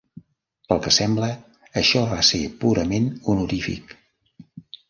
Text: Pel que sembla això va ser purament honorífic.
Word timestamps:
Pel 0.71 0.79
que 0.85 0.93
sembla 0.95 1.29
això 1.83 2.03
va 2.13 2.19
ser 2.31 2.41
purament 2.65 3.09
honorífic. 3.35 3.95